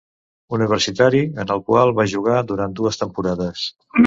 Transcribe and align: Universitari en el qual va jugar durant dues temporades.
Universitari 0.57 1.19
en 1.43 1.53
el 1.57 1.61
qual 1.67 1.93
va 2.01 2.07
jugar 2.15 2.41
durant 2.53 2.75
dues 2.81 3.01
temporades. 3.05 3.69